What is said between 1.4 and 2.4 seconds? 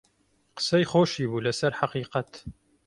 لەسەر حەقیقەت